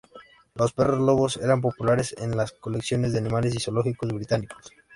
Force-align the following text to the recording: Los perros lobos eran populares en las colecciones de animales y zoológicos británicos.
Los 0.55 0.73
perros 0.73 0.99
lobos 0.99 1.37
eran 1.37 1.61
populares 1.61 2.15
en 2.17 2.35
las 2.35 2.53
colecciones 2.53 3.11
de 3.13 3.19
animales 3.19 3.53
y 3.53 3.59
zoológicos 3.59 4.11
británicos. 4.11 4.71